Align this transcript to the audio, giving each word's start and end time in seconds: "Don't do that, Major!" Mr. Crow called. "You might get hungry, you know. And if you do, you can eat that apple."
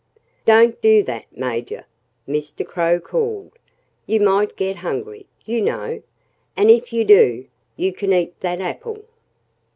"Don't 0.45 0.81
do 0.81 1.03
that, 1.03 1.25
Major!" 1.31 1.85
Mr. 2.27 2.65
Crow 2.65 2.99
called. 2.99 3.51
"You 4.07 4.19
might 4.19 4.55
get 4.55 4.77
hungry, 4.77 5.27
you 5.45 5.61
know. 5.61 6.01
And 6.57 6.71
if 6.71 6.91
you 6.91 7.05
do, 7.05 7.45
you 7.77 7.93
can 7.93 8.11
eat 8.11 8.39
that 8.39 8.61
apple." 8.61 9.05